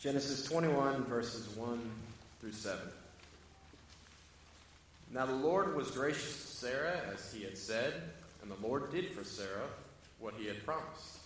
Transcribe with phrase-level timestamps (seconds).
[0.00, 1.78] Genesis 21, verses 1
[2.40, 2.78] through 7.
[5.12, 7.92] Now the Lord was gracious to Sarah, as he had said,
[8.40, 9.68] and the Lord did for Sarah
[10.18, 11.18] what he had promised.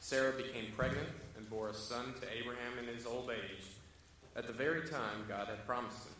[0.00, 3.66] Sarah became pregnant and bore a son to Abraham in his old age,
[4.36, 6.14] at the very time God had promised him.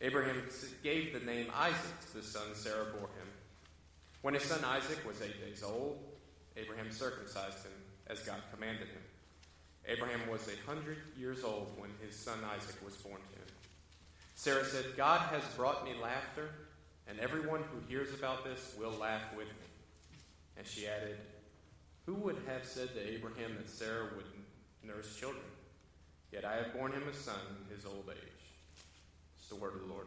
[0.00, 0.42] Abraham
[0.82, 3.28] gave the name Isaac to the son Sarah bore him.
[4.22, 5.98] When his son Isaac was eight days old,
[6.56, 7.72] Abraham circumcised him
[8.06, 9.02] as God commanded him.
[9.86, 13.48] Abraham was a hundred years old when his son Isaac was born to him.
[14.34, 16.50] Sarah said, God has brought me laughter,
[17.06, 19.68] and everyone who hears about this will laugh with me.
[20.56, 21.16] And she added,
[22.06, 24.26] Who would have said to Abraham that Sarah would
[24.82, 25.44] nurse children?
[26.32, 28.42] Yet I have borne him a son in his old age.
[29.38, 30.06] It's the word of the Lord.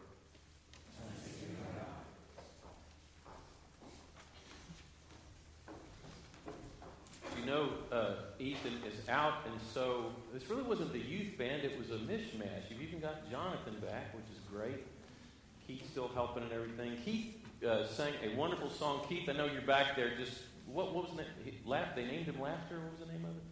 [7.48, 11.90] Know, uh, Ethan is out, and so this really wasn't the youth band, it was
[11.90, 12.70] a mishmash.
[12.70, 14.86] You've even got Jonathan back, which is great.
[15.66, 16.98] Keith's still helping and everything.
[17.04, 17.36] Keith
[17.68, 19.02] uh, sang a wonderful song.
[19.10, 20.12] Keith, I know you're back there.
[20.18, 21.56] Just what, what was the name?
[21.66, 21.96] Laugh.
[21.96, 22.80] They named him Laughter.
[22.80, 23.44] What was the name of it?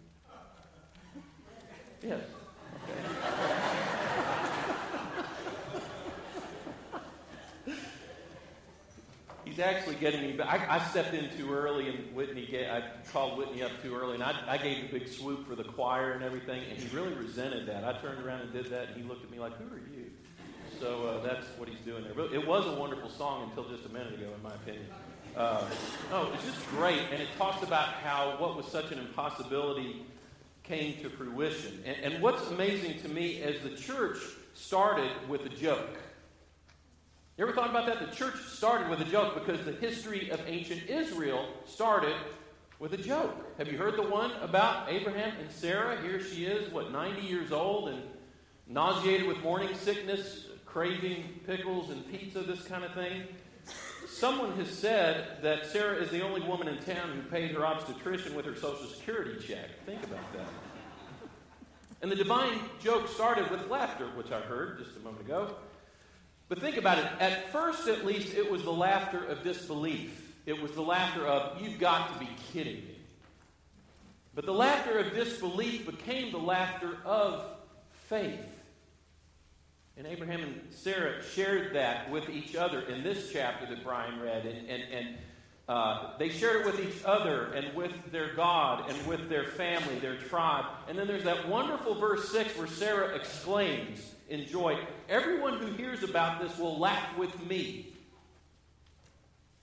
[2.04, 2.22] Yes.
[2.84, 3.35] Okay.
[9.56, 10.70] He's actually getting me back.
[10.70, 14.16] I, I, stepped in too early, and Whitney, get, I called Whitney up too early,
[14.16, 17.14] and I, I gave a big swoop for the choir and everything, and he really
[17.14, 17.86] resented that.
[17.86, 20.12] I turned around and did that, and he looked at me like, "Who are you?"
[20.82, 22.14] So uh, that's what he's doing there.
[22.14, 24.88] But it was a wonderful song until just a minute ago, in my opinion.
[25.38, 25.64] Uh,
[26.12, 30.06] oh, it's just great, and it talks about how what was such an impossibility
[30.64, 31.82] came to fruition.
[31.86, 34.18] And, and what's amazing to me is the church
[34.54, 35.98] started with a joke.
[37.38, 38.00] You ever thought about that?
[38.00, 42.16] The church started with a joke because the history of ancient Israel started
[42.80, 43.36] with a joke.
[43.58, 46.02] Have you heard the one about Abraham and Sarah?
[46.02, 48.02] Here she is, what, 90 years old and
[48.68, 53.24] nauseated with morning sickness, craving pickles and pizza, this kind of thing.
[54.08, 58.34] Someone has said that Sarah is the only woman in town who paid her obstetrician
[58.34, 59.72] with her Social Security check.
[59.86, 60.48] Think about that.
[62.02, 65.56] And the divine joke started with laughter, which I heard just a moment ago.
[66.48, 67.06] But think about it.
[67.20, 70.34] At first, at least, it was the laughter of disbelief.
[70.46, 72.98] It was the laughter of, you've got to be kidding me.
[74.36, 77.46] But the laughter of disbelief became the laughter of
[78.10, 78.46] faith.
[79.98, 84.46] And Abraham and Sarah shared that with each other in this chapter that Brian read.
[84.46, 85.18] And, and, and
[85.68, 89.98] uh, they shared it with each other and with their God and with their family,
[90.00, 90.66] their tribe.
[90.88, 94.78] And then there's that wonderful verse 6 where Sarah exclaims in joy,
[95.10, 97.94] Everyone who hears about this will laugh with me.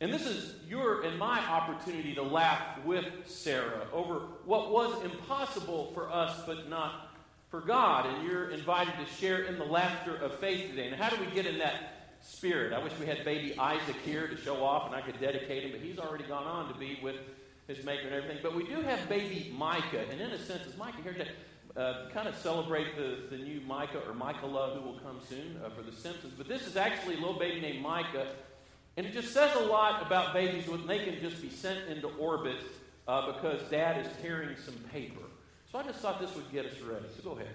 [0.00, 5.92] And this is your and my opportunity to laugh with Sarah over what was impossible
[5.94, 7.14] for us, but not
[7.50, 10.88] for God, and you're invited to share in the laughter of faith today.
[10.88, 11.91] And how do we get in that
[12.22, 12.72] spirit?
[12.72, 15.72] I wish we had baby Isaac here to show off and I could dedicate him,
[15.72, 17.16] but he's already gone on to be with
[17.68, 18.38] his maker and everything.
[18.42, 22.10] But we do have baby Micah, and in a sense, is Micah here to uh,
[22.10, 25.82] kind of celebrate the, the new Micah or Michaela who will come soon uh, for
[25.82, 26.34] the Simpsons.
[26.36, 28.28] But this is actually a little baby named Micah,
[28.96, 32.08] and it just says a lot about babies when they can just be sent into
[32.18, 32.58] orbit
[33.08, 35.22] uh, because dad is tearing some paper.
[35.70, 37.06] So I just thought this would get us ready.
[37.16, 37.54] So go ahead,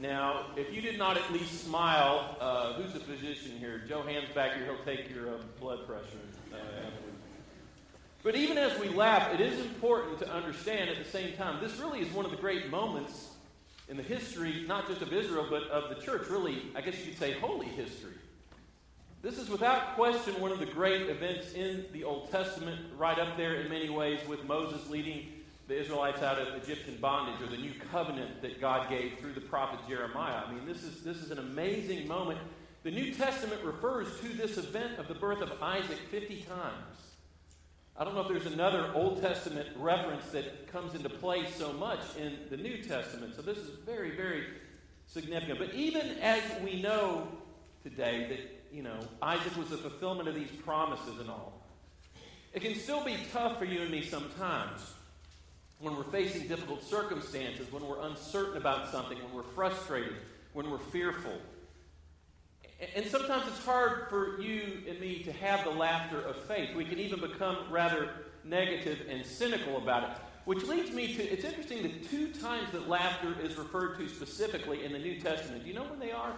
[0.00, 3.82] Now, if you did not at least smile, uh, who's a physician here?
[3.86, 4.64] Joe Hand's back here.
[4.64, 6.16] He'll take your uh, blood pressure
[6.54, 6.56] uh,
[8.22, 11.78] But even as we laugh, it is important to understand at the same time, this
[11.78, 13.28] really is one of the great moments
[13.90, 16.28] in the history, not just of Israel, but of the church.
[16.30, 18.14] Really, I guess you could say holy history.
[19.20, 23.36] This is without question one of the great events in the Old Testament, right up
[23.36, 25.28] there in many ways with Moses leading
[25.70, 29.40] the Israelites out of Egyptian bondage or the new covenant that God gave through the
[29.40, 30.42] prophet Jeremiah.
[30.44, 32.40] I mean, this is, this is an amazing moment.
[32.82, 36.96] The New Testament refers to this event of the birth of Isaac 50 times.
[37.96, 42.00] I don't know if there's another Old Testament reference that comes into play so much
[42.18, 43.36] in the New Testament.
[43.36, 44.46] So this is very, very
[45.06, 45.60] significant.
[45.60, 47.28] But even as we know
[47.84, 51.62] today that you know, Isaac was the fulfillment of these promises and all.
[52.54, 54.80] It can still be tough for you and me sometimes
[55.80, 60.14] when we're facing difficult circumstances, when we're uncertain about something, when we're frustrated,
[60.52, 61.32] when we're fearful.
[62.94, 66.74] And sometimes it's hard for you and me to have the laughter of faith.
[66.74, 68.10] We can even become rather
[68.44, 70.16] negative and cynical about it.
[70.46, 74.84] Which leads me to it's interesting the two times that laughter is referred to specifically
[74.84, 75.62] in the New Testament.
[75.62, 76.34] Do you know when they are?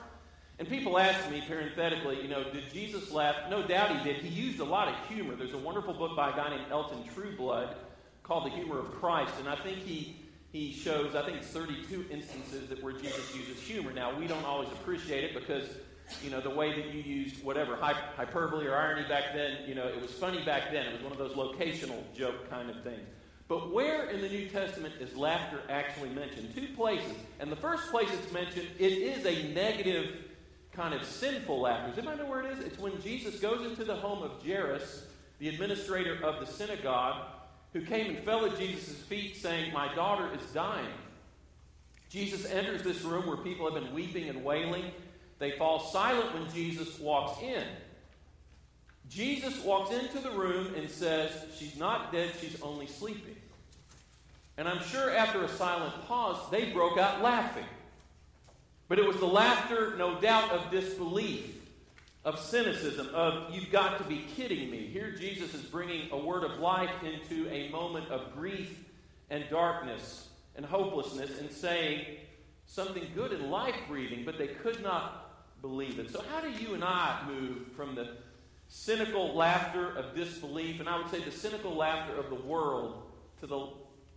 [0.59, 3.37] And people ask me parenthetically, you know, did Jesus laugh?
[3.49, 4.23] No doubt he did.
[4.23, 5.35] He used a lot of humor.
[5.35, 7.75] There's a wonderful book by a guy named Elton Trueblood
[8.23, 9.33] called The Humor of Christ.
[9.39, 10.17] And I think he,
[10.53, 13.93] he shows, I think it's 32 instances that where Jesus uses humor.
[13.93, 15.69] Now, we don't always appreciate it because,
[16.23, 19.87] you know, the way that you used whatever, hyperbole or irony back then, you know,
[19.87, 20.87] it was funny back then.
[20.87, 23.09] It was one of those locational joke kind of things.
[23.49, 26.55] But where in the New Testament is laughter actually mentioned?
[26.55, 27.13] Two places.
[27.39, 30.25] And the first place it's mentioned, it is a negative
[30.73, 31.89] kind of sinful laughter.
[31.89, 32.65] Does anybody know where it is?
[32.65, 35.05] It's when Jesus goes into the home of Jairus,
[35.39, 37.27] the administrator of the synagogue,
[37.73, 40.93] who came and fell at Jesus' feet saying, My daughter is dying.
[42.11, 44.85] Jesus enters this room where people have been weeping and wailing.
[45.39, 47.65] They fall silent when Jesus walks in.
[49.09, 53.37] Jesus walks into the room and says, She's not dead, she's only sleeping.
[54.59, 57.65] And I'm sure after a silent pause, they broke out laughing.
[58.89, 61.62] But it was the laughter, no doubt, of disbelief,
[62.25, 64.87] of cynicism, of you've got to be kidding me.
[64.87, 68.79] Here Jesus is bringing a word of life into a moment of grief
[69.31, 72.05] and darkness and hopelessness and saying
[72.67, 76.11] something good and life breathing, but they could not believe it.
[76.11, 78.09] So, how do you and I move from the
[78.69, 83.03] cynical laughter of disbelief, and I would say the cynical laughter of the world,
[83.41, 83.69] to the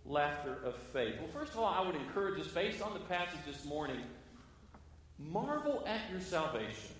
[0.04, 1.14] laughter of faith?
[1.18, 4.00] Well, first of all, I would encourage us, based on the passage this morning,
[5.18, 6.94] Marvel at your salvation.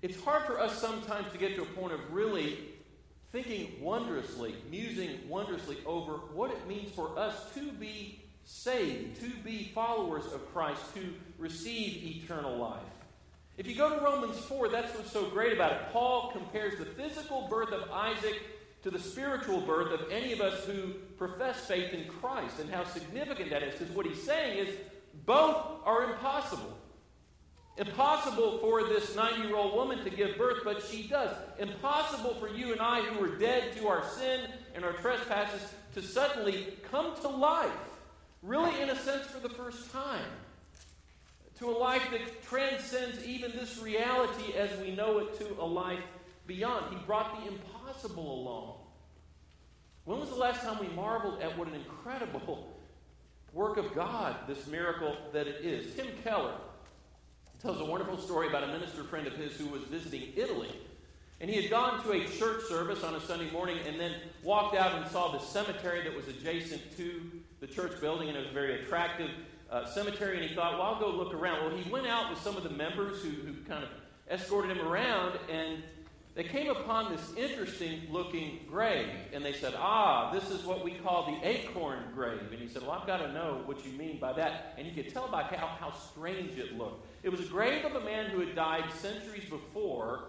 [0.00, 2.58] It's hard for us sometimes to get to a point of really
[3.32, 9.70] thinking wondrously, musing wondrously over what it means for us to be saved, to be
[9.74, 12.80] followers of Christ, to receive eternal life.
[13.58, 15.78] If you go to Romans 4, that's what's so great about it.
[15.92, 18.40] Paul compares the physical birth of Isaac
[18.84, 22.84] to the spiritual birth of any of us who profess faith in Christ and how
[22.84, 23.76] significant that is.
[23.76, 24.74] Because what he's saying is
[25.26, 26.77] both are impossible.
[27.78, 31.36] Impossible for this 90 year old woman to give birth, but she does.
[31.60, 35.62] Impossible for you and I, who are dead to our sin and our trespasses,
[35.94, 37.70] to suddenly come to life,
[38.42, 40.24] really, in a sense, for the first time.
[41.60, 46.02] To a life that transcends even this reality as we know it to a life
[46.48, 46.86] beyond.
[46.90, 48.74] He brought the impossible along.
[50.04, 52.74] When was the last time we marveled at what an incredible
[53.52, 55.94] work of God, this miracle that it is.
[55.94, 56.54] Tim Keller
[57.60, 60.72] tells a wonderful story about a minister friend of his who was visiting Italy.
[61.40, 64.12] And he had gone to a church service on a Sunday morning and then
[64.42, 67.20] walked out and saw the cemetery that was adjacent to
[67.60, 69.30] the church building, and it was a very attractive
[69.70, 70.38] uh, cemetery.
[70.38, 71.64] And he thought, well, I'll go look around.
[71.64, 73.90] Well, he went out with some of the members who, who kind of
[74.30, 75.82] escorted him around, and
[76.34, 80.92] they came upon this interesting looking grave, and they said, Ah, this is what we
[80.92, 82.52] call the acorn grave.
[82.52, 84.74] And he said, Well, I've got to know what you mean by that.
[84.78, 87.07] And you could tell by how, how strange it looked.
[87.22, 90.24] It was a grave of a man who had died centuries before,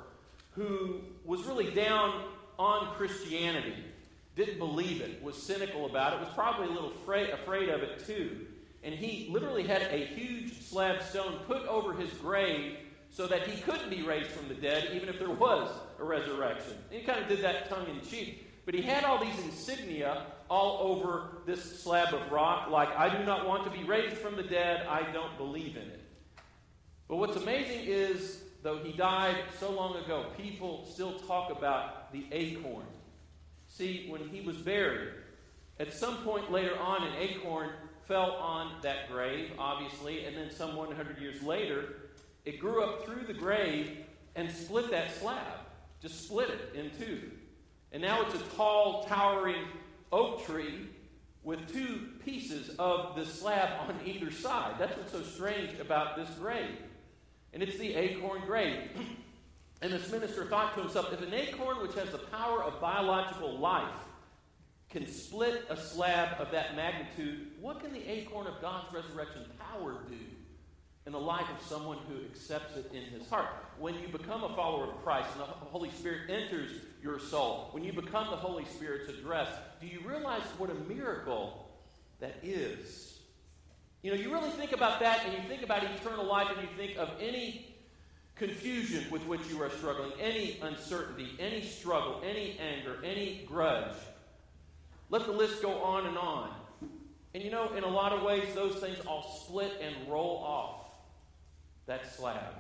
[0.52, 2.24] who was really down
[2.58, 3.76] on Christianity,
[4.36, 8.06] didn't believe it, was cynical about it, was probably a little afraid, afraid of it
[8.06, 8.48] too.
[8.84, 12.78] And he literally had a huge slab stone put over his grave
[13.12, 15.70] so that he couldn't be raised from the dead, even if there was
[16.00, 16.74] a resurrection.
[16.90, 18.46] And he kind of did that tongue in cheek.
[18.66, 23.24] But he had all these insignia all over this slab of rock, like, I do
[23.26, 26.02] not want to be raised from the dead, I don't believe in it.
[27.10, 32.26] But what's amazing is, though he died so long ago, people still talk about the
[32.32, 32.86] acorn
[33.70, 35.10] See, when he was buried,
[35.80, 37.70] at some point later on, an acorn
[38.08, 42.10] fell on that grave, obviously, and then some 100 years later,
[42.46, 44.00] it grew up through the grave
[44.36, 45.60] and split that slab,
[46.02, 47.32] just split it in two.
[47.92, 49.64] And now it's a tall, towering
[50.12, 50.90] oak tree
[51.44, 54.76] with two pieces of the slab on either side.
[54.80, 56.76] That's what's so strange about this grave.
[57.54, 58.90] And it's the acorn grave.
[59.82, 63.58] and this minister thought to himself if an acorn, which has the power of biological
[63.58, 63.94] life,
[64.90, 70.04] can split a slab of that magnitude, what can the acorn of God's resurrection power
[70.10, 70.16] do
[71.06, 73.50] in the life of someone who accepts it in his heart?
[73.78, 76.72] When you become a follower of Christ and the Holy Spirit enters
[77.04, 79.48] your soul, when you become the Holy Spirit's address,
[79.80, 81.70] do you realize what a miracle
[82.20, 83.09] that is?
[84.02, 86.70] You know, you really think about that and you think about eternal life and you
[86.78, 87.76] think of any
[88.36, 93.96] confusion with which you are struggling, any uncertainty, any struggle, any anger, any grudge
[95.10, 96.52] let the list go on and on.
[97.34, 100.88] And you know, in a lot of ways, those things all split and roll off
[101.86, 102.56] that slab.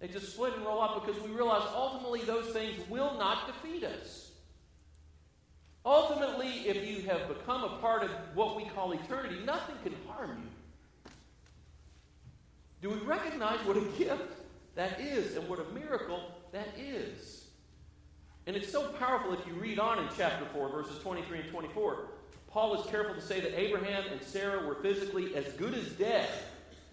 [0.00, 3.84] They just split and roll off because we realize ultimately those things will not defeat
[3.84, 4.30] us.
[5.84, 10.30] Ultimately, if you have become a part of what we call eternity, nothing can harm
[10.42, 10.50] you.
[12.82, 14.40] Do we recognize what a gift
[14.74, 16.20] that is and what a miracle
[16.50, 17.44] that is?
[18.48, 22.08] And it's so powerful if you read on in chapter 4, verses 23 and 24.
[22.48, 26.28] Paul is careful to say that Abraham and Sarah were physically as good as dead,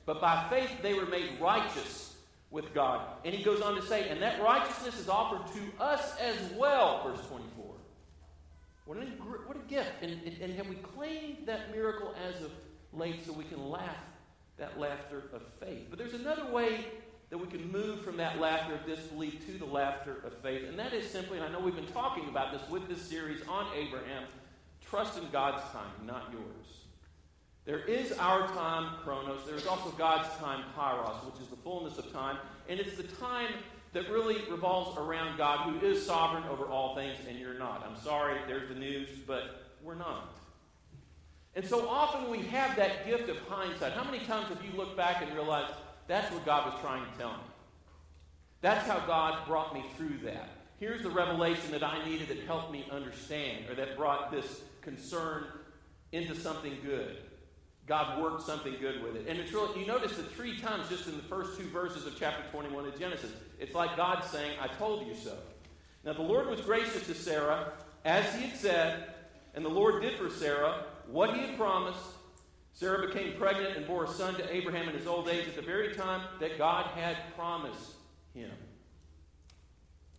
[0.05, 2.15] but by faith they were made righteous
[2.51, 3.01] with God.
[3.25, 7.03] And he goes on to say, and that righteousness is offered to us as well,
[7.03, 7.65] verse 24.
[8.85, 9.07] What, an,
[9.47, 9.91] what a gift.
[10.03, 12.51] And, and have we claimed that miracle as of
[12.93, 13.97] late so we can laugh
[14.59, 15.87] that laughter of faith?
[15.89, 16.85] But there's another way
[17.29, 20.67] that we can move from that laughter of disbelief to the laughter of faith.
[20.67, 23.41] And that is simply, and I know we've been talking about this with this series
[23.47, 24.23] on Abraham,
[24.89, 26.79] trust in God's time, not yours.
[27.65, 29.41] There is our time, chronos.
[29.45, 32.37] There is also God's time, kairos, which is the fullness of time.
[32.67, 33.49] And it's the time
[33.93, 37.85] that really revolves around God, who is sovereign over all things, and you're not.
[37.87, 40.38] I'm sorry, there's the news, but we're not.
[41.59, 43.91] And so often we have that gift of hindsight.
[43.91, 45.73] How many times have you looked back and realized,
[46.07, 47.43] that's what God was trying to tell me.
[48.61, 50.51] That's how God brought me through that.
[50.79, 55.47] Here's the revelation that I needed that helped me understand, or that brought this concern
[56.13, 57.17] into something good.
[57.87, 59.25] God worked something good with it.
[59.27, 62.17] And it's really, you notice that three times just in the first two verses of
[62.17, 63.31] chapter 21 of Genesis.
[63.59, 65.35] It's like God saying, I told you so.
[66.05, 67.73] Now, the Lord was gracious to Sarah,
[68.05, 69.09] as he had said,
[69.55, 71.99] and the Lord did for Sarah what he had promised.
[72.73, 75.61] Sarah became pregnant and bore a son to Abraham in his old age at the
[75.61, 77.93] very time that God had promised
[78.33, 78.51] him.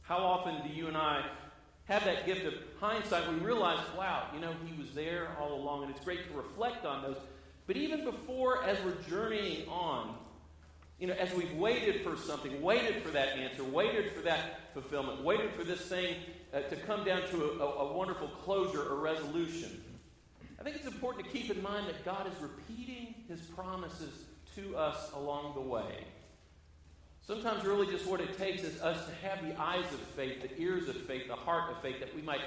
[0.02, 1.24] How often do you and I
[1.84, 3.30] have that gift of hindsight?
[3.32, 6.84] We realize, wow, you know, he was there all along, and it's great to reflect
[6.84, 7.16] on those.
[7.66, 10.16] But even before, as we're journeying on,
[10.98, 15.22] you know, as we've waited for something, waited for that answer, waited for that fulfillment,
[15.22, 16.16] waited for this thing
[16.52, 19.82] uh, to come down to a, a, a wonderful closure or resolution,
[20.60, 24.24] I think it's important to keep in mind that God is repeating his promises
[24.56, 26.04] to us along the way.
[27.26, 30.60] Sometimes, really, just what it takes is us to have the eyes of faith, the
[30.60, 32.40] ears of faith, the heart of faith, that we might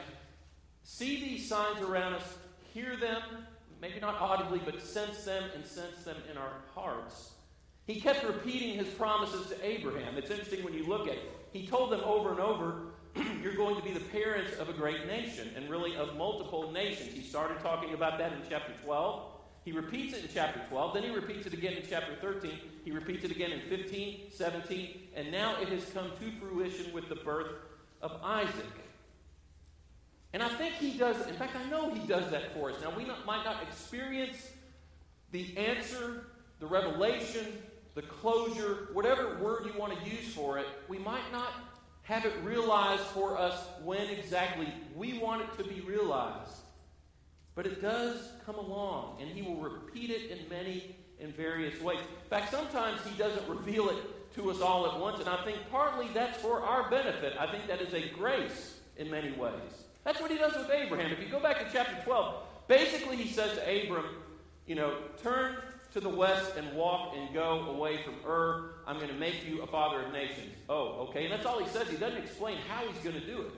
[0.84, 2.38] see these signs around us,
[2.74, 3.22] hear them,
[3.82, 7.32] maybe not audibly, but sense them and sense them in our hearts.
[7.88, 10.18] He kept repeating his promises to Abraham.
[10.18, 11.32] It's interesting when you look at it.
[11.52, 12.93] He told them over and over
[13.44, 17.14] you're going to be the parents of a great nation, and really of multiple nations.
[17.14, 19.24] He started talking about that in chapter 12.
[19.66, 20.94] He repeats it in chapter 12.
[20.94, 22.52] Then he repeats it again in chapter 13.
[22.84, 24.90] He repeats it again in 15, 17.
[25.16, 27.52] And now it has come to fruition with the birth
[28.02, 28.66] of Isaac.
[30.34, 32.78] And I think he does, in fact, I know he does that for us.
[32.82, 34.50] Now, we not, might not experience
[35.32, 36.26] the answer,
[36.60, 37.46] the revelation,
[37.94, 40.66] the closure, whatever word you want to use for it.
[40.90, 41.54] We might not
[42.04, 46.52] have it realized for us when exactly we want it to be realized.
[47.56, 52.00] But it does come along, and He will repeat it in many and various ways.
[52.00, 55.58] In fact, sometimes He doesn't reveal it to us all at once, and I think
[55.72, 57.34] partly that's for our benefit.
[57.40, 59.86] I think that is a grace in many ways.
[60.04, 61.12] That's what He does with Abraham.
[61.12, 62.36] If you go back to chapter 12,
[62.68, 64.06] basically He says to Abram,
[64.66, 65.56] you know, turn
[65.94, 68.73] to the west and walk and go away from Ur.
[68.86, 70.54] I'm going to make you a father of nations.
[70.70, 71.24] Oh, okay.
[71.26, 71.88] And that's all he says.
[71.88, 73.54] He doesn't explain how he's going to do it.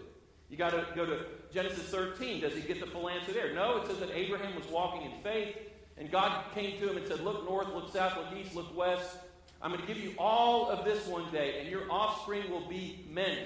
[0.50, 2.42] You got to go to Genesis 13.
[2.42, 3.54] Does he get the full answer there?
[3.54, 5.58] No, it says that Abraham was walking in faith,
[5.98, 9.18] and God came to him and said, Look north, look south, look east, look west.
[9.62, 13.06] I'm going to give you all of this one day, and your offspring will be
[13.10, 13.40] many.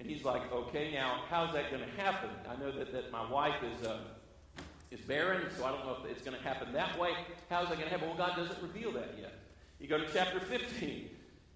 [0.00, 2.30] And he's like, okay, now how's that going to happen?
[2.48, 3.98] I know that, that my wife is, uh,
[4.90, 7.10] is barren, so I don't know if it's going to happen that way.
[7.50, 8.08] How's that going to happen?
[8.08, 9.34] Well, God doesn't reveal that yet.
[9.80, 11.08] You go to chapter 15,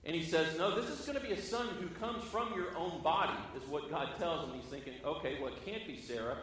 [0.04, 2.74] and he says, no, this is going to be a son who comes from your
[2.76, 4.54] own body, is what God tells him.
[4.58, 6.38] He's thinking, okay, well, it can't be Sarah.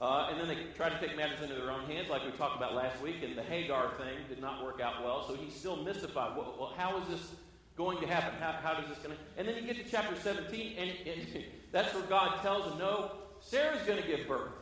[0.00, 2.56] Uh, and then they try to take matters into their own hands, like we talked
[2.56, 5.26] about last week, and the Hagar thing did not work out well.
[5.28, 6.36] So he's still mystified.
[6.36, 7.32] Well, well how is this
[7.76, 8.32] going to happen?
[8.40, 9.20] How, how does this going to?
[9.36, 13.12] And then you get to chapter 17, and, and that's where God tells him, no,
[13.40, 14.59] Sarah's going to give birth.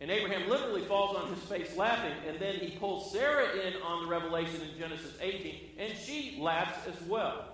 [0.00, 4.02] And Abraham literally falls on his face laughing, and then he pulls Sarah in on
[4.04, 7.44] the revelation in Genesis 18, and she laughs as well.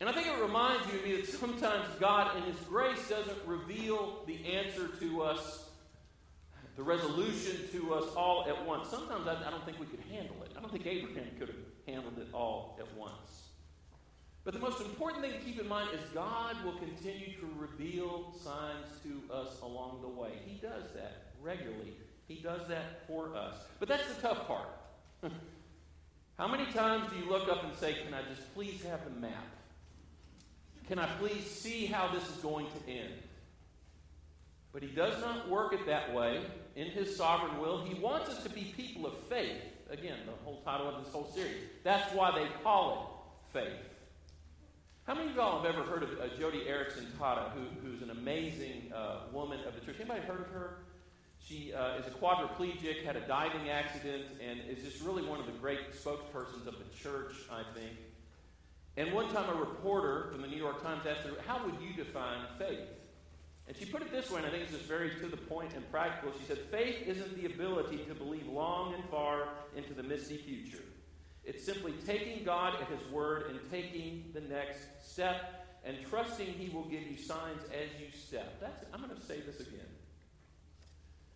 [0.00, 3.46] And I think it reminds you of me that sometimes God, in His grace, doesn't
[3.46, 5.66] reveal the answer to us,
[6.76, 8.88] the resolution to us all at once.
[8.88, 10.52] Sometimes I, I don't think we could handle it.
[10.56, 13.12] I don't think Abraham could have handled it all at once.
[14.50, 18.34] But the most important thing to keep in mind is God will continue to reveal
[18.42, 20.30] signs to us along the way.
[20.44, 21.92] He does that regularly.
[22.26, 23.54] He does that for us.
[23.78, 24.66] But that's the tough part.
[26.36, 29.20] How many times do you look up and say, Can I just please have the
[29.20, 29.46] map?
[30.88, 33.14] Can I please see how this is going to end?
[34.72, 36.42] But he does not work it that way
[36.74, 37.84] in his sovereign will.
[37.84, 39.62] He wants us to be people of faith.
[39.90, 41.54] Again, the whole title of this whole series.
[41.84, 43.89] That's why they call it faith.
[45.06, 48.10] How many of y'all have ever heard of uh, Joni Eareckson Tada, who, who's an
[48.10, 49.96] amazing uh, woman of the church?
[49.98, 50.78] Anybody heard of her?
[51.42, 55.46] She uh, is a quadriplegic, had a diving accident, and is just really one of
[55.46, 57.96] the great spokespersons of the church, I think.
[58.98, 61.94] And one time a reporter from the New York Times asked her, How would you
[61.96, 62.88] define faith?
[63.66, 65.72] And she put it this way, and I think it's just very to the point
[65.74, 66.32] and practical.
[66.38, 70.84] She said, Faith isn't the ability to believe long and far into the misty future.
[71.44, 76.68] It's simply taking God at His word and taking the next step and trusting He
[76.68, 78.60] will give you signs as you step.
[78.60, 79.80] That's, I'm going to say this again.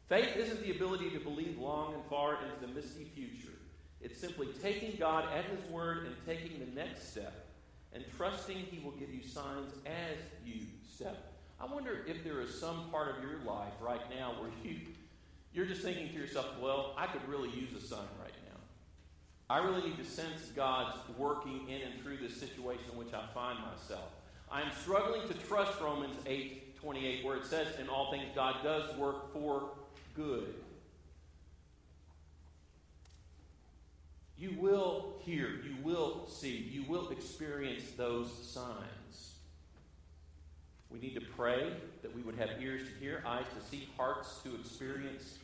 [0.09, 3.55] Faith isn't the ability to believe long and far into the misty future.
[4.01, 7.47] It's simply taking God at His word and taking the next step
[7.95, 11.33] and trusting He will give you signs as you step.
[11.61, 14.81] I wonder if there is some part of your life right now where you,
[15.55, 18.24] you're just thinking to yourself, well, I could really use a sign right.
[19.51, 23.27] I really need to sense God's working in and through this situation in which I
[23.35, 24.11] find myself.
[24.51, 28.95] I'm struggling to trust Romans 8 28, where it says, In all things, God does
[28.97, 29.71] work for
[30.15, 30.55] good
[34.37, 39.35] You will hear, you will see, you will experience those signs.
[40.91, 44.41] We need to pray that we would have ears to hear, eyes to see, hearts
[44.43, 45.39] to experience,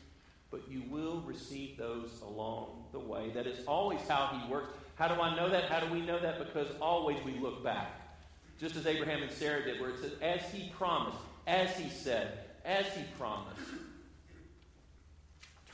[0.51, 3.31] but you will receive those along the way.
[3.33, 4.73] That is always how He works.
[4.95, 5.65] How do I know that?
[5.65, 6.37] How do we know that?
[6.37, 7.97] Because always we look back.
[8.59, 12.37] Just as Abraham and Sarah did, where it says, as He promised, as He said,
[12.65, 13.61] as He promised.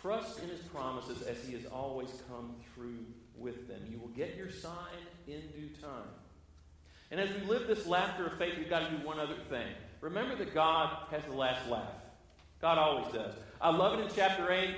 [0.01, 3.05] Trust in his promises as he has always come through
[3.37, 3.81] with them.
[3.91, 4.71] You will get your sign
[5.27, 6.07] in due time.
[7.09, 9.67] And as we live this laughter of faith, we've got to do one other thing.
[10.01, 11.91] Remember that God has the last laugh.
[12.61, 13.33] God always does.
[13.61, 14.75] I love it in chapter 8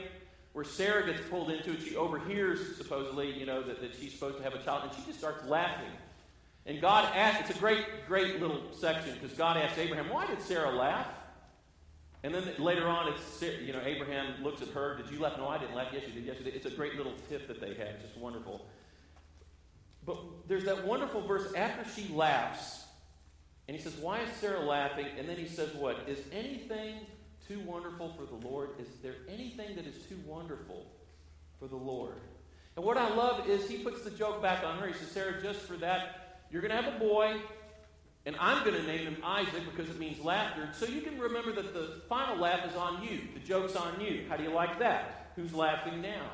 [0.53, 1.81] where Sarah gets pulled into it.
[1.81, 5.05] She overhears, supposedly, you know, that, that she's supposed to have a child, and she
[5.05, 5.91] just starts laughing.
[6.65, 10.41] And God asks, it's a great, great little section because God asks Abraham, why did
[10.41, 11.07] Sarah laugh?
[12.23, 14.97] And then later on, it's you know Abraham looks at her.
[14.97, 15.37] Did you laugh?
[15.37, 15.87] No, I didn't laugh.
[15.93, 16.25] Yes, you did.
[16.25, 16.55] Yes, you did.
[16.55, 18.01] It's a great little tip that they had.
[18.01, 18.65] Just wonderful.
[20.05, 22.83] But there's that wonderful verse after she laughs,
[23.69, 26.95] and he says, "Why is Sarah laughing?" And then he says, "What is anything
[27.49, 28.69] too wonderful for the Lord?
[28.79, 30.85] Is there anything that is too wonderful
[31.59, 32.21] for the Lord?"
[32.77, 34.87] And what I love is he puts the joke back on her.
[34.87, 37.41] He says, "Sarah, just for that, you're going to have a boy."
[38.25, 40.69] And I'm going to name him Isaac because it means laughter.
[40.73, 43.21] So you can remember that the final laugh is on you.
[43.33, 44.25] The joke's on you.
[44.29, 45.31] How do you like that?
[45.35, 46.29] Who's laughing now?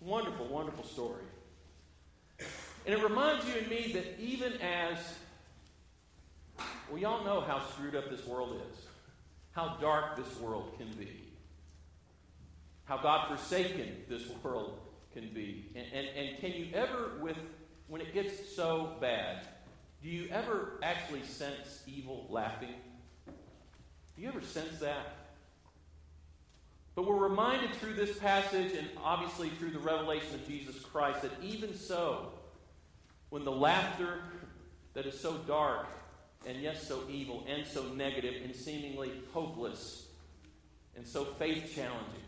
[0.00, 1.24] Wonderful, wonderful story.
[2.86, 4.98] And it reminds you and me that even as
[6.92, 8.86] we all know how screwed up this world is,
[9.52, 11.22] how dark this world can be,
[12.84, 14.78] how God forsaken this world
[15.12, 15.66] can be.
[15.74, 17.36] And, and, and can you ever, with
[17.88, 19.46] when it gets so bad,
[20.02, 22.74] do you ever actually sense evil laughing?
[23.26, 25.16] Do you ever sense that?
[26.94, 31.32] But we're reminded through this passage and obviously through the revelation of Jesus Christ that
[31.42, 32.32] even so,
[33.30, 34.20] when the laughter
[34.94, 35.86] that is so dark
[36.46, 40.06] and yes, so evil and so negative and seemingly hopeless
[40.96, 42.22] and so faith challenging,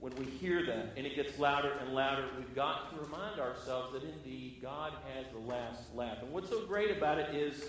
[0.00, 3.92] when we hear that and it gets louder and louder, we've got to remind ourselves
[3.94, 6.18] that indeed God has the last laugh.
[6.20, 7.64] And what's so great about it is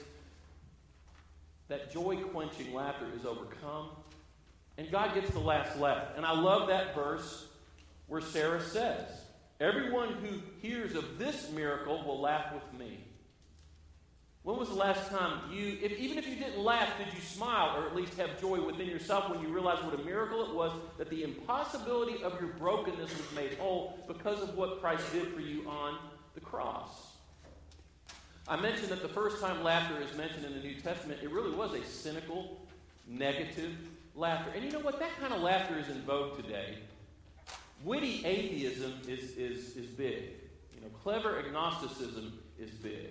[1.69, 3.89] that joy quenching laughter is overcome,
[4.77, 6.08] and God gets the last laugh.
[6.15, 7.47] And I love that verse
[8.08, 9.08] where Sarah says,
[9.60, 12.99] Everyone who hears of this miracle will laugh with me.
[14.48, 17.76] When was the last time you, if, even if you didn't laugh, did you smile
[17.76, 20.72] or at least have joy within yourself when you realized what a miracle it was
[20.98, 25.42] that the impossibility of your brokenness was made whole because of what Christ did for
[25.42, 25.98] you on
[26.34, 27.12] the cross?
[28.48, 31.52] I mentioned that the first time laughter is mentioned in the New Testament, it really
[31.52, 32.66] was a cynical,
[33.06, 33.74] negative
[34.16, 34.52] laughter.
[34.56, 34.98] And you know what?
[34.98, 36.78] That kind of laughter is in vogue today.
[37.84, 40.30] Witty atheism is, is, is big.
[40.74, 43.10] You know, clever agnosticism is big.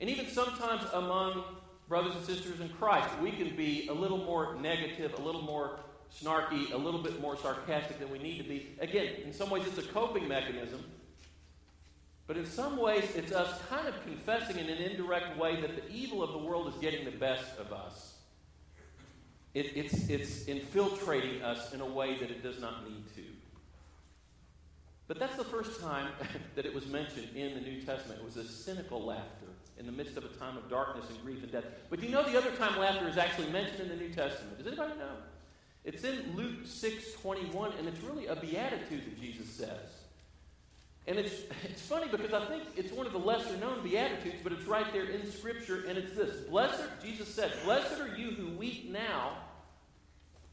[0.00, 1.44] And even sometimes among
[1.88, 5.80] brothers and sisters in Christ, we can be a little more negative, a little more
[6.22, 8.74] snarky, a little bit more sarcastic than we need to be.
[8.80, 10.82] Again, in some ways, it's a coping mechanism.
[12.26, 15.92] But in some ways, it's us kind of confessing in an indirect way that the
[15.92, 18.14] evil of the world is getting the best of us.
[19.52, 23.22] It, it's, it's infiltrating us in a way that it does not need to.
[25.08, 26.12] But that's the first time
[26.54, 28.20] that it was mentioned in the New Testament.
[28.20, 29.49] It was a cynical laughter
[29.80, 31.64] in the midst of a time of darkness and grief and death.
[31.88, 34.58] But do you know the other time laughter is actually mentioned in the New Testament?
[34.58, 35.16] Does anybody know?
[35.84, 40.00] It's in Luke 6 21, and it's really a beatitude that Jesus says.
[41.06, 41.32] And it's,
[41.64, 44.92] it's funny because I think it's one of the lesser known Beatitudes, but it's right
[44.92, 49.38] there in Scripture, and it's this Blessed, Jesus said, Blessed are you who weep now,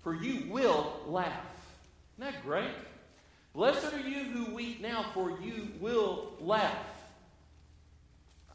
[0.04, 1.34] for you will laugh.
[2.18, 2.72] Isn't that great?
[3.54, 6.78] Blessed are you who weep now, for you will laugh.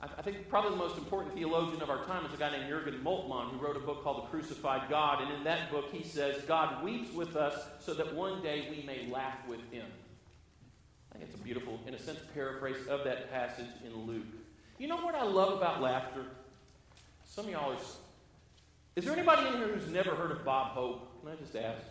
[0.02, 2.68] I, I think probably the most important theologian of our time is a guy named
[2.68, 5.22] Jurgen Moltmann, who wrote a book called The Crucified God.
[5.22, 8.84] And in that book, he says, God weeps with us so that one day we
[8.84, 9.86] may laugh with him.
[11.10, 14.26] I think it's a beautiful, in a sense, paraphrase of that passage in Luke.
[14.78, 16.24] You know what I love about laughter?
[17.24, 17.78] Some of y'all are.
[18.96, 21.22] Is there anybody in here who's never heard of Bob Hope?
[21.22, 21.82] Can I just ask?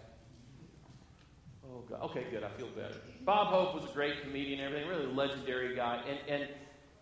[1.65, 2.01] Oh, God.
[2.09, 2.43] Okay, good.
[2.43, 2.95] I feel better.
[3.23, 6.01] Bob Hope was a great comedian everything, really legendary guy.
[6.07, 6.49] And, and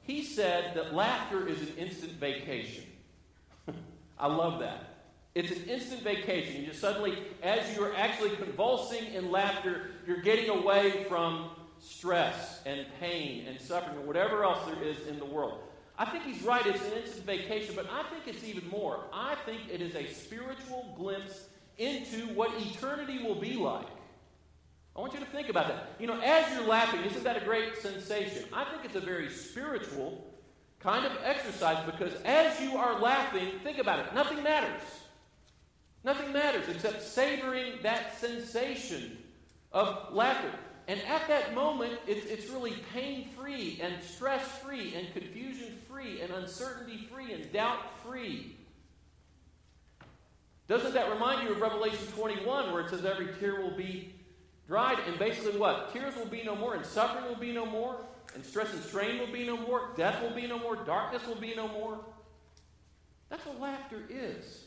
[0.10, 2.84] he said that laughter is an instant vacation.
[4.20, 4.96] I love that.
[5.36, 6.62] It's an instant vacation.
[6.62, 12.88] You just suddenly, as you're actually convulsing in laughter, you're getting away from stress and
[13.00, 15.60] pain and suffering or whatever else there is in the world.
[15.96, 16.66] I think he's right.
[16.66, 19.02] It's an instant vacation, but I think it's even more.
[19.14, 21.46] I think it is a spiritual glimpse
[21.78, 23.86] into what eternity will be like.
[25.00, 25.96] I want you to think about that.
[25.98, 28.44] You know, as you're laughing, isn't that a great sensation?
[28.52, 30.28] I think it's a very spiritual
[30.82, 34.14] kind of exercise because as you are laughing, think about it.
[34.14, 34.82] Nothing matters.
[36.04, 39.18] Nothing matters except savoring that sensation
[39.72, 40.52] of laughter.
[40.90, 46.20] And at that moment, it's, it's really pain free and stress free and confusion free
[46.20, 48.58] and uncertainty free and doubt free.
[50.68, 54.19] Doesn't that remind you of Revelation 21 where it says every tear will be
[54.70, 55.00] dried?
[55.06, 55.92] And basically, what?
[55.92, 57.98] Tears will be no more, and suffering will be no more,
[58.36, 61.36] and stress and strain will be no more, death will be no more, darkness will
[61.36, 62.00] be no more.
[63.30, 64.64] That's what laughter is.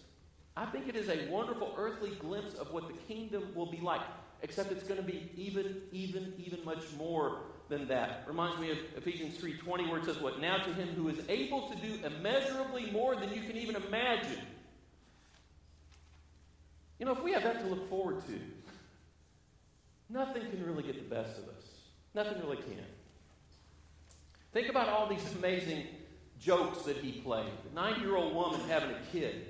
[0.56, 4.02] I think it is a wonderful earthly glimpse of what the kingdom will be like
[4.42, 7.38] except it's going to be even, even, even much more
[7.68, 8.24] than that.
[8.26, 10.40] Reminds me of Ephesians 3.20 where it says, What?
[10.40, 14.40] Now to him who is able to do immeasurably more than you can even imagine.
[16.98, 18.32] You know, if we have that to look forward to,
[20.12, 21.64] nothing can really get the best of us.
[22.14, 22.84] Nothing really can.
[24.52, 25.86] Think about all these amazing
[26.38, 27.52] jokes that he played.
[27.70, 29.46] A 90 year old woman having a kid,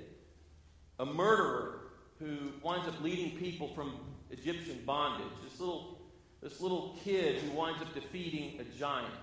[0.99, 1.79] a murderer
[2.19, 3.97] who winds up leading people from
[4.31, 5.27] Egyptian bondage.
[5.43, 5.99] This little,
[6.41, 9.13] this little kid who winds up defeating a giant.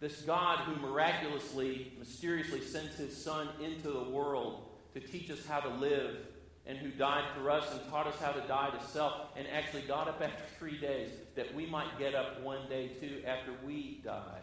[0.00, 5.58] This God who miraculously, mysteriously sends his son into the world to teach us how
[5.58, 6.18] to live
[6.68, 9.82] and who died for us and taught us how to die to self and actually
[9.82, 14.02] got up after three days that we might get up one day too after we
[14.04, 14.42] die.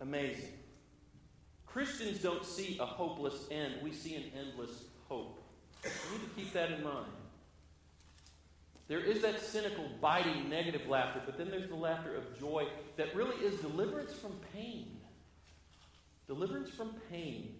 [0.00, 0.54] Amazing.
[1.66, 5.42] Christians don't see a hopeless end, we see an endless hope.
[5.84, 7.12] We need to keep that in mind.
[8.88, 13.14] There is that cynical, biting, negative laughter, but then there's the laughter of joy that
[13.14, 14.98] really is deliverance from pain.
[16.26, 17.54] Deliverance from pain.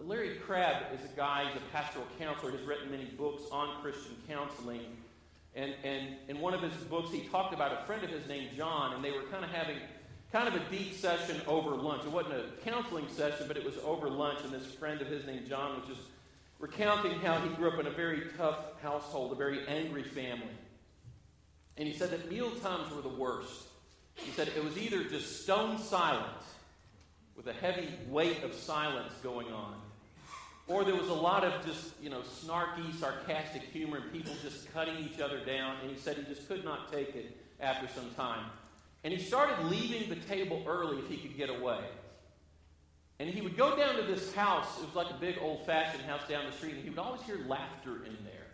[0.00, 4.16] Larry Crabb is a guy, he's a pastoral counselor, has written many books on Christian
[4.26, 4.80] counseling.
[5.54, 8.56] And, and in one of his books, he talked about a friend of his named
[8.56, 9.76] John, and they were kind of having
[10.32, 12.04] kind of a deep session over lunch.
[12.04, 15.26] It wasn't a counseling session, but it was over lunch, and this friend of his
[15.26, 16.08] named John was just
[16.58, 20.48] recounting how he grew up in a very tough household, a very angry family.
[21.76, 23.68] And he said that meal times were the worst.
[24.14, 26.24] He said it was either just stone silent,
[27.36, 29.74] with a heavy weight of silence going on,
[30.66, 34.72] or there was a lot of just, you know, snarky, sarcastic humor and people just
[34.72, 35.76] cutting each other down.
[35.82, 38.46] And he said he just could not take it after some time.
[39.02, 41.80] And he started leaving the table early if he could get away.
[43.18, 44.78] And he would go down to this house.
[44.78, 46.74] It was like a big old fashioned house down the street.
[46.74, 48.44] And he would always hear laughter in there.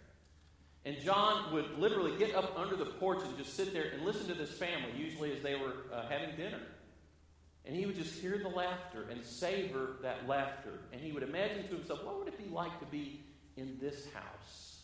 [0.85, 4.27] And John would literally get up under the porch and just sit there and listen
[4.27, 6.61] to this family, usually as they were uh, having dinner.
[7.67, 10.81] And he would just hear the laughter and savor that laughter.
[10.93, 13.21] And he would imagine to himself, what would it be like to be
[13.57, 14.79] in this house?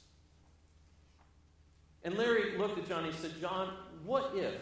[2.04, 3.72] And Larry looked at John and he said, John,
[4.04, 4.54] what if?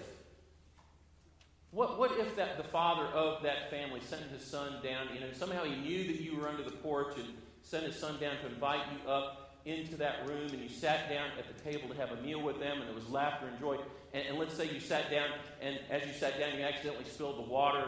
[1.72, 5.32] What, what if that the father of that family sent his son down, you know,
[5.32, 7.26] somehow he knew that you were under the porch and
[7.62, 11.30] sent his son down to invite you up into that room and you sat down
[11.38, 13.76] at the table to have a meal with them and there was laughter and joy.
[14.14, 15.28] And, and let's say you sat down
[15.60, 17.86] and as you sat down you accidentally spilled the water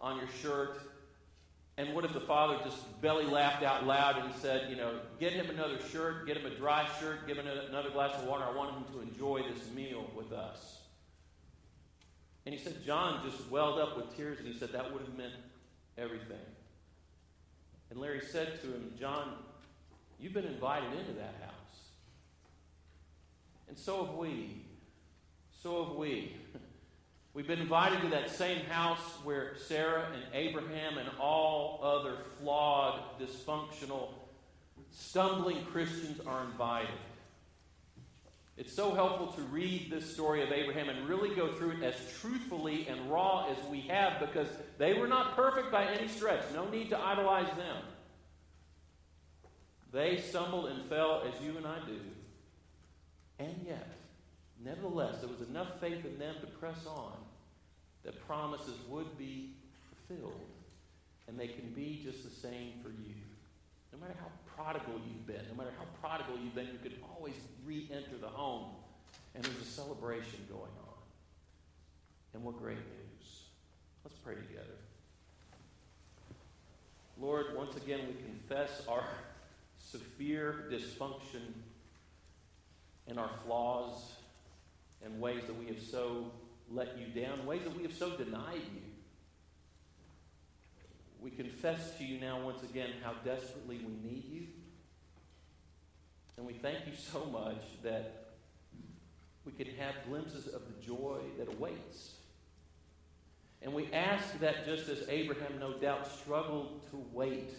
[0.00, 0.80] on your shirt.
[1.76, 5.32] And what if the father just belly laughed out loud and said, you know, get
[5.32, 8.44] him another shirt, get him a dry shirt, give him another glass of water.
[8.44, 10.78] I want him to enjoy this meal with us.
[12.46, 15.16] And he said, John just welled up with tears and he said, that would have
[15.16, 15.32] meant
[15.98, 16.36] everything.
[17.90, 19.32] And Larry said to him, John,
[20.20, 21.54] you've been invited into that house.
[23.68, 24.63] And so have we.
[25.64, 26.36] So have we.
[27.32, 33.00] We've been invited to that same house where Sarah and Abraham and all other flawed,
[33.18, 34.08] dysfunctional,
[34.92, 36.90] stumbling Christians are invited.
[38.58, 41.94] It's so helpful to read this story of Abraham and really go through it as
[42.20, 46.44] truthfully and raw as we have because they were not perfect by any stretch.
[46.52, 47.82] No need to idolize them.
[49.94, 52.00] They stumbled and fell as you and I do.
[53.38, 53.88] And yet,
[54.62, 57.12] nevertheless, there was enough faith in them to press on
[58.04, 59.54] that promises would be
[60.08, 60.40] fulfilled.
[61.26, 63.14] And they can be just the same for you.
[63.92, 67.34] No matter how prodigal you've been, no matter how prodigal you've been, you can always
[67.64, 68.70] re enter the home.
[69.34, 70.94] And there's a celebration going on.
[72.34, 73.42] And what great news.
[74.04, 74.76] Let's pray together.
[77.20, 79.04] Lord, once again, we confess our
[79.78, 81.52] severe dysfunction
[83.06, 84.14] and our flaws
[85.04, 86.32] and ways that we have so
[86.70, 88.80] let you down, ways that we have so denied you.
[91.20, 94.46] We confess to you now, once again, how desperately we need you.
[96.36, 98.34] And we thank you so much that
[99.44, 102.14] we can have glimpses of the joy that awaits.
[103.62, 107.50] And we ask that just as Abraham no doubt struggled to wait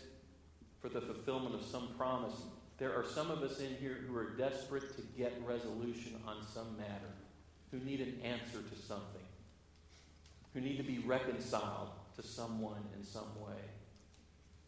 [0.81, 2.36] for the fulfillment of some promise,
[2.77, 6.77] there are some of us in here who are desperate to get resolution on some
[6.77, 7.13] matter
[7.76, 9.22] who need an answer to something,
[10.54, 13.60] who need to be reconciled to someone in some way.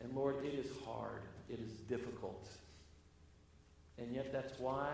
[0.03, 2.47] And Lord, it is hard, it is difficult.
[3.97, 4.89] And yet, that's why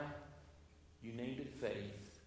[1.01, 2.19] you named it faith.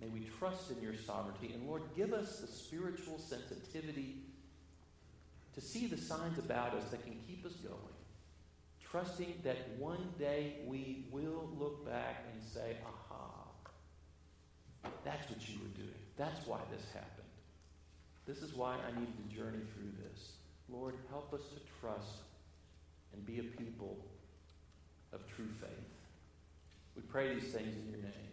[0.00, 1.52] May we trust in your sovereignty.
[1.52, 4.16] And Lord, give us the spiritual sensitivity
[5.54, 7.76] to see the signs about us that can keep us going.
[8.88, 13.09] Trusting that one day we will look back and say, aha,
[15.04, 16.00] that's what you were doing.
[16.16, 17.28] That's why this happened.
[18.26, 20.32] This is why I needed to journey through this.
[20.68, 22.22] Lord, help us to trust
[23.12, 23.96] and be a people
[25.12, 25.70] of true faith.
[26.94, 28.30] We pray these things in your name.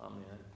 [0.00, 0.53] Amen.